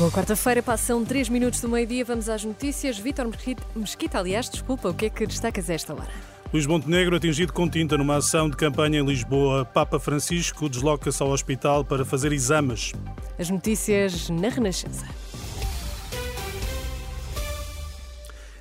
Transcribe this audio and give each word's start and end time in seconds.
Boa 0.00 0.10
quarta-feira, 0.10 0.62
passam 0.62 1.04
3 1.04 1.28
minutos 1.28 1.60
do 1.60 1.68
meio-dia, 1.68 2.02
vamos 2.06 2.30
às 2.30 2.42
notícias. 2.42 2.98
Vítor 2.98 3.28
Mesquita, 3.76 4.18
aliás, 4.18 4.48
desculpa, 4.48 4.88
o 4.88 4.94
que 4.94 5.04
é 5.04 5.10
que 5.10 5.26
destacas 5.26 5.68
a 5.68 5.74
esta 5.74 5.92
hora? 5.92 6.08
Luís 6.50 6.66
Montenegro 6.66 7.16
atingido 7.16 7.52
com 7.52 7.68
tinta 7.68 7.98
numa 7.98 8.16
ação 8.16 8.48
de 8.48 8.56
campanha 8.56 9.00
em 9.00 9.04
Lisboa. 9.04 9.62
Papa 9.66 10.00
Francisco 10.00 10.70
desloca-se 10.70 11.22
ao 11.22 11.28
hospital 11.28 11.84
para 11.84 12.02
fazer 12.02 12.32
exames. 12.32 12.94
As 13.38 13.50
notícias 13.50 14.30
na 14.30 14.48
Renascença. 14.48 15.04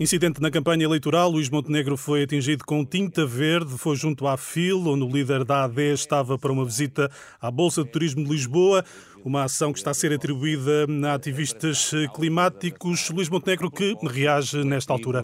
Incidente 0.00 0.40
na 0.40 0.50
campanha 0.50 0.84
eleitoral, 0.84 1.30
Luís 1.30 1.50
Montenegro 1.50 1.94
foi 1.94 2.22
atingido 2.22 2.64
com 2.64 2.86
tinta 2.86 3.26
verde, 3.26 3.76
foi 3.76 3.94
junto 3.96 4.26
à 4.26 4.34
FIL, 4.34 4.86
onde 4.86 5.04
o 5.04 5.08
líder 5.10 5.44
da 5.44 5.64
AD 5.64 5.92
estava 5.92 6.38
para 6.38 6.50
uma 6.50 6.64
visita 6.64 7.10
à 7.38 7.50
Bolsa 7.50 7.84
de 7.84 7.90
Turismo 7.90 8.24
de 8.24 8.30
Lisboa, 8.30 8.82
uma 9.22 9.44
ação 9.44 9.74
que 9.74 9.78
está 9.78 9.90
a 9.90 9.94
ser 9.94 10.10
atribuída 10.10 10.86
a 11.06 11.12
ativistas 11.12 11.90
climáticos. 12.14 13.10
Luís 13.10 13.28
Montenegro 13.28 13.70
que 13.70 13.94
reage 14.02 14.64
nesta 14.64 14.90
altura 14.90 15.22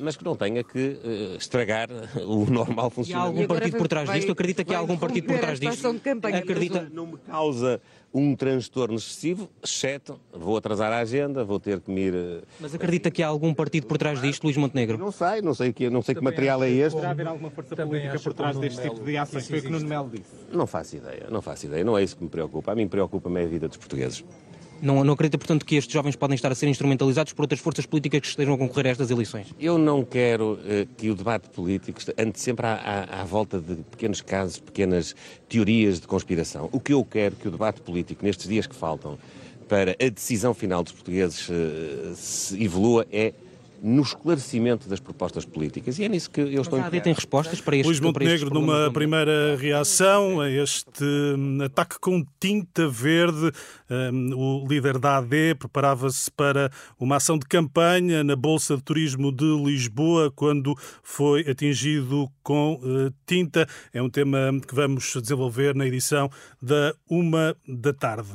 mas 0.00 0.16
que 0.16 0.24
não 0.24 0.36
tenha 0.36 0.62
que 0.62 0.78
uh, 0.78 1.36
estragar 1.36 1.88
o 2.26 2.44
normal 2.50 2.90
funcionamento. 2.90 3.10
E 3.10 3.40
há 3.40 3.42
algum 3.42 3.46
partido 3.46 3.78
por 3.78 3.88
trás 3.88 4.10
disto? 4.10 4.32
Acredita 4.32 4.64
que 4.64 4.74
há 4.74 4.78
algum 4.78 4.96
partido 4.96 5.26
por 5.26 5.38
trás 5.38 5.58
disto? 5.60 5.88
Acredita? 5.88 6.90
Não 6.92 7.06
me 7.06 7.18
causa 7.18 7.80
um 8.12 8.34
transtorno 8.34 8.96
excessivo, 8.96 9.48
exceto 9.62 10.18
vou 10.32 10.56
atrasar 10.56 10.92
a 10.92 10.98
agenda, 10.98 11.44
vou 11.44 11.60
ter 11.60 11.80
que 11.80 11.90
me 11.90 12.00
ir... 12.02 12.14
Uh... 12.14 12.42
Mas 12.58 12.74
acredita 12.74 13.10
que 13.10 13.22
há 13.22 13.28
algum 13.28 13.54
partido 13.54 13.86
por 13.86 13.96
trás 13.96 14.20
disto, 14.20 14.42
Luís 14.44 14.56
Montenegro? 14.56 14.98
Não 14.98 15.12
sei, 15.12 15.40
não 15.40 15.54
sei 15.54 15.72
que, 15.72 15.88
não 15.88 16.02
sei 16.02 16.14
que 16.14 16.20
material 16.20 16.62
é 16.64 16.70
este. 16.70 16.94
Poderá 16.94 17.12
haver 17.12 17.28
alguma 17.28 17.50
força 17.50 17.76
política 17.76 18.18
por 18.18 18.34
trás 18.34 18.58
deste 18.58 18.82
tipo 18.82 19.04
de 19.04 19.16
ações? 19.16 19.48
Foi 19.48 19.58
o 19.60 19.62
que 19.62 19.68
Nuno 19.68 19.86
Melo 19.86 20.10
disse. 20.10 20.30
Não 20.52 20.66
faço 20.66 20.96
ideia, 20.96 21.28
não 21.30 21.40
faço 21.40 21.66
ideia. 21.66 21.84
Não 21.84 21.96
é 21.96 22.02
isso 22.02 22.16
que 22.16 22.24
me 22.24 22.30
preocupa. 22.30 22.72
A 22.72 22.74
mim 22.74 22.88
preocupa-me 22.88 23.42
a 23.42 23.46
vida 23.46 23.68
dos 23.68 23.76
portugueses. 23.76 24.24
Não, 24.82 25.04
não 25.04 25.14
acredita, 25.14 25.36
portanto, 25.36 25.66
que 25.66 25.76
estes 25.76 25.92
jovens 25.92 26.16
podem 26.16 26.34
estar 26.34 26.50
a 26.50 26.54
ser 26.54 26.68
instrumentalizados 26.68 27.32
por 27.32 27.42
outras 27.42 27.60
forças 27.60 27.84
políticas 27.84 28.20
que 28.20 28.26
estejam 28.26 28.54
a 28.54 28.58
concorrer 28.58 28.86
a 28.86 28.90
estas 28.90 29.10
eleições? 29.10 29.48
Eu 29.60 29.76
não 29.76 30.04
quero 30.04 30.54
uh, 30.54 30.86
que 30.96 31.10
o 31.10 31.14
debate 31.14 31.48
político 31.50 32.00
ande 32.16 32.40
sempre 32.40 32.66
à, 32.66 32.74
à, 32.74 33.20
à, 33.20 33.24
volta 33.24 33.60
de 33.60 33.76
pequenos 33.90 34.20
casos, 34.20 34.58
pequenas 34.58 35.14
teorias 35.48 36.00
de 36.00 36.06
conspiração. 36.06 36.68
O 36.72 36.80
que 36.80 36.92
eu 36.92 37.04
quero 37.04 37.36
que 37.36 37.48
o 37.48 37.50
debate 37.50 37.80
político, 37.82 38.24
nestes 38.24 38.48
dias 38.48 38.66
que 38.66 38.74
faltam, 38.74 39.18
para 39.68 39.92
a 39.92 40.08
decisão 40.08 40.54
final 40.54 40.82
dos 40.82 40.92
portugueses 40.92 41.48
uh, 41.48 42.14
se 42.14 42.62
evolua 42.62 43.06
é 43.12 43.32
no 43.82 44.02
esclarecimento 44.02 44.88
das 44.88 45.00
propostas 45.00 45.44
políticas. 45.44 45.98
E 45.98 46.04
é 46.04 46.08
nisso 46.08 46.30
que 46.30 46.40
eu 46.40 46.62
estou... 46.62 46.78
Mas 46.78 46.86
a 46.86 46.88
AD 46.88 47.00
tem 47.00 47.12
respostas 47.12 47.60
para 47.60 47.76
este 47.76 47.86
Luís 47.86 48.00
Montenegro, 48.00 48.50
numa 48.50 48.90
primeira 48.92 49.56
reação 49.56 50.40
a 50.40 50.50
este 50.50 51.04
hum, 51.04 51.58
ataque 51.62 51.98
com 51.98 52.24
tinta 52.38 52.88
verde, 52.88 53.52
um, 53.90 54.36
o 54.36 54.66
líder 54.66 54.98
da 54.98 55.18
AD 55.18 55.54
preparava-se 55.58 56.30
para 56.30 56.70
uma 56.98 57.16
ação 57.16 57.38
de 57.38 57.46
campanha 57.46 58.22
na 58.22 58.36
Bolsa 58.36 58.76
de 58.76 58.82
Turismo 58.82 59.32
de 59.32 59.44
Lisboa 59.64 60.30
quando 60.30 60.74
foi 61.02 61.40
atingido 61.48 62.30
com 62.42 62.74
uh, 62.74 63.12
tinta. 63.26 63.66
É 63.92 64.02
um 64.02 64.10
tema 64.10 64.38
que 64.66 64.74
vamos 64.74 65.16
desenvolver 65.20 65.74
na 65.74 65.86
edição 65.86 66.30
da 66.60 66.94
uma 67.08 67.56
da 67.66 67.92
tarde. 67.92 68.30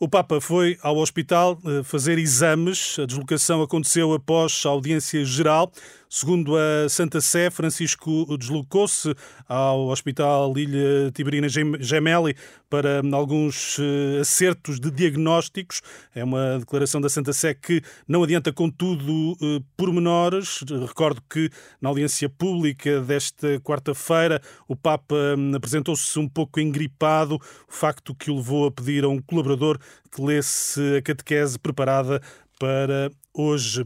O 0.00 0.08
Papa 0.08 0.40
foi 0.40 0.78
ao 0.80 0.96
hospital 0.98 1.58
eh, 1.64 1.82
fazer 1.82 2.18
exames. 2.18 2.96
A 3.00 3.04
deslocação 3.04 3.62
aconteceu 3.62 4.12
após 4.12 4.62
a 4.64 4.68
audiência 4.68 5.24
geral. 5.24 5.72
Segundo 6.10 6.56
a 6.56 6.88
Santa 6.88 7.20
Sé, 7.20 7.50
Francisco 7.50 8.34
deslocou-se 8.38 9.14
ao 9.46 9.88
Hospital 9.88 10.56
Ilha 10.56 11.10
Tiberina 11.12 11.48
Gemelli 11.48 12.34
para 12.70 13.02
alguns 13.12 13.78
eh, 13.78 14.20
acertos 14.20 14.80
de 14.80 14.90
diagnósticos. 14.90 15.82
É 16.14 16.24
uma 16.24 16.60
declaração 16.60 16.98
da 16.98 17.10
Santa 17.10 17.34
Sé 17.34 17.52
que 17.52 17.82
não 18.06 18.22
adianta, 18.22 18.50
contudo, 18.50 19.36
eh, 19.42 19.60
pormenores. 19.76 20.64
Recordo 20.86 21.22
que 21.28 21.50
na 21.78 21.90
audiência 21.90 22.28
pública 22.30 23.02
desta 23.02 23.60
quarta-feira 23.60 24.40
o 24.66 24.74
Papa 24.74 25.14
hum, 25.36 25.54
apresentou-se 25.54 26.18
um 26.18 26.28
pouco 26.28 26.58
engripado, 26.58 27.34
o 27.36 27.72
facto 27.72 28.14
que 28.14 28.30
o 28.30 28.36
levou 28.36 28.66
a 28.66 28.72
pedir 28.72 29.04
a 29.04 29.08
um 29.08 29.20
colaborador 29.20 29.78
que 30.10 30.22
lesse 30.22 30.80
a 30.96 31.02
catequese 31.02 31.58
preparada 31.58 32.22
para 32.58 33.10
hoje. 33.34 33.84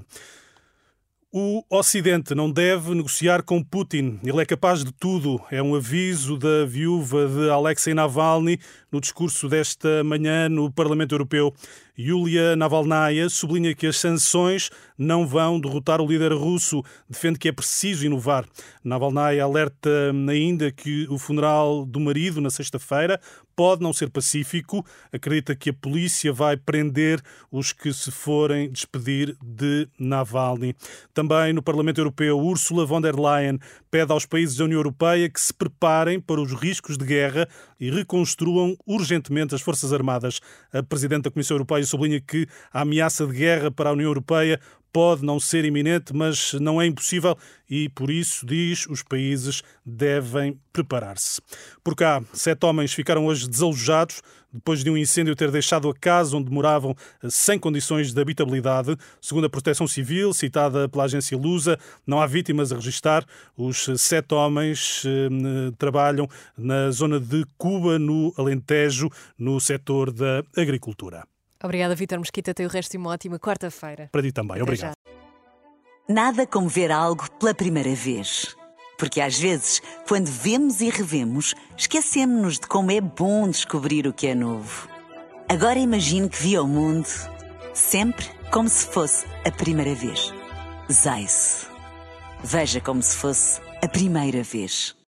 O 1.35 1.65
Ocidente 1.71 2.35
não 2.35 2.51
deve 2.51 2.95
negociar 2.95 3.43
com 3.43 3.65
Putin. 3.65 4.21
Ele 4.23 4.43
é 4.43 4.45
capaz 4.45 4.85
de 4.85 4.93
tudo. 4.93 5.41
É 5.51 5.63
um 5.63 5.75
aviso 5.75 6.37
da 6.37 6.67
viúva 6.67 7.27
de 7.27 7.49
Alexei 7.49 7.95
Navalny 7.95 8.59
no 8.91 9.01
discurso 9.01 9.49
desta 9.49 10.05
manhã 10.05 10.47
no 10.51 10.71
Parlamento 10.71 11.15
Europeu. 11.15 11.55
Yulia 11.99 12.57
Navalnaya 12.57 13.29
sublinha 13.29 13.75
que 13.75 13.87
as 13.87 13.99
sanções 13.99 14.71
não 14.97 15.27
vão 15.27 15.61
derrotar 15.61 16.01
o 16.01 16.07
líder 16.07 16.33
russo, 16.33 16.83
defende 17.09 17.39
que 17.39 17.49
é 17.49 17.53
preciso 17.53 18.07
inovar. 18.07 18.47
Navalnaya 18.83 19.45
alerta 19.45 19.91
ainda 20.31 20.71
que 20.71 21.07
o 21.11 21.19
funeral 21.19 21.85
do 21.85 22.01
marido 22.01 22.41
na 22.41 22.51
sexta-feira 22.51 23.21
pode 23.55 23.83
não 23.83 23.93
ser 23.93 24.09
pacífico, 24.09 24.85
acredita 25.13 25.55
que 25.55 25.71
a 25.71 25.75
polícia 25.75 26.33
vai 26.33 26.57
prender 26.57 27.21
os 27.51 27.73
que 27.73 27.93
se 27.93 28.11
forem 28.11 28.71
despedir 28.71 29.37
de 29.43 29.87
Navalny. 29.99 30.75
Também 31.13 31.53
no 31.53 31.63
Parlamento 31.63 32.01
Europeu, 32.01 32.39
Ursula 32.39 32.87
von 32.87 33.01
der 33.01 33.15
Leyen 33.15 33.59
pede 33.91 34.11
aos 34.11 34.25
países 34.25 34.57
da 34.57 34.65
União 34.65 34.79
Europeia 34.79 35.29
que 35.29 35.41
se 35.41 35.53
preparem 35.53 36.19
para 36.19 36.41
os 36.41 36.53
riscos 36.53 36.97
de 36.97 37.05
guerra 37.05 37.47
e 37.79 37.91
reconstruam 37.91 38.75
urgentemente 38.87 39.55
as 39.55 39.61
Forças 39.61 39.93
Armadas. 39.93 40.41
A 40.73 40.83
Presidente 40.83 41.25
da 41.25 41.31
Comissão 41.31 41.57
Europeia 41.57 41.82
sublinha 41.87 42.21
que 42.21 42.47
a 42.73 42.83
ameaça 42.83 43.27
de 43.27 43.33
guerra 43.33 43.71
para 43.71 43.91
a 43.91 43.93
União 43.93 44.09
Europeia 44.09 44.61
pode 44.93 45.25
não 45.25 45.41
ser 45.41 45.65
iminente, 45.65 46.15
mas 46.15 46.53
não 46.55 46.81
é 46.81 46.87
impossível 46.87 47.37
e, 47.69 47.89
por 47.89 48.11
isso, 48.11 48.45
diz, 48.45 48.87
os 48.87 49.03
países 49.03 49.63
devem 49.85 50.61
preparar-se. 50.73 51.41
Por 51.83 51.97
cá, 51.97 52.23
sete 52.33 52.67
homens 52.67 52.93
ficaram 52.93 53.25
hoje 53.25 53.49
desalojados 53.49 54.21
depois 54.53 54.85
de 54.85 54.91
um 54.91 54.99
incêndio 54.99 55.35
ter 55.35 55.51
deixado 55.51 55.89
a 55.89 55.95
casa 55.95 56.37
onde 56.37 56.53
moravam 56.53 56.95
sem 57.31 57.59
condições 57.59 58.13
de 58.13 58.21
habitabilidade. 58.21 58.95
Segundo 59.19 59.47
a 59.47 59.51
Proteção 59.51 59.89
Civil, 59.89 60.35
citada 60.35 60.87
pela 60.91 61.05
agência 61.05 61.39
Lusa, 61.39 61.79
não 62.07 62.21
há 62.21 62.27
vítimas 62.27 62.71
a 62.71 62.77
registrar. 62.77 63.25
Os 63.57 63.89
sete 63.97 64.35
homens 64.35 65.05
eh, 65.07 65.73
trabalham 65.79 66.29
na 66.57 66.91
zona 66.91 67.19
de 67.19 67.47
Cuba, 67.57 67.99
no 67.99 68.35
Alentejo, 68.37 69.09
no 69.39 69.59
setor 69.59 70.13
da 70.13 70.45
agricultura. 70.55 71.25
Obrigada, 71.63 71.95
Vítor 71.95 72.19
Mesquita. 72.19 72.53
Tem 72.53 72.67
o 72.67 72.69
resto 72.69 72.93
de 72.93 72.99
uma 72.99 73.11
ótima 73.11 73.39
quarta-feira. 73.39 74.09
Para 74.11 74.23
ti 74.23 74.33
também. 74.33 74.57
Até 74.57 74.63
Obrigado. 74.63 74.97
Já. 75.07 75.13
Nada 76.09 76.47
como 76.47 76.69
ver 76.69 76.91
algo 76.91 77.31
pela 77.39 77.55
primeira 77.55 77.95
vez. 77.95 78.57
Porque 78.99 79.21
às 79.21 79.39
vezes, 79.39 79.81
quando 80.07 80.27
vemos 80.27 80.81
e 80.81 80.91
revemos, 80.91 81.55
esquecemos-nos 81.77 82.59
de 82.59 82.67
como 82.67 82.91
é 82.91 83.01
bom 83.01 83.49
descobrir 83.49 84.07
o 84.07 84.13
que 84.13 84.29
é 84.29 84.35
novo. 84.35 84.89
Agora 85.49 85.79
imagine 85.79 86.29
que 86.29 86.41
viu 86.41 86.65
o 86.65 86.69
mundo 86.69 87.09
sempre 87.75 88.27
como 88.51 88.69
se 88.69 88.87
fosse 88.87 89.27
a 89.45 89.51
primeira 89.51 89.95
vez. 89.95 90.33
Zais. 90.91 91.67
Veja 92.45 92.81
como 92.81 93.03
se 93.03 93.17
fosse 93.17 93.61
a 93.83 93.89
primeira 93.89 94.43
vez. 94.43 94.95